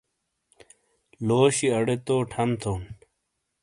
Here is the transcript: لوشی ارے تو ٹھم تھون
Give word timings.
لوشی 1.27 1.67
ارے 1.77 1.95
تو 2.07 2.15
ٹھم 2.31 2.49
تھون 2.61 2.81